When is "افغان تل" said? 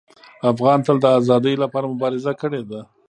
0.51-0.97